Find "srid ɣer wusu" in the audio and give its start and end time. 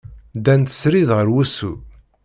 0.79-1.71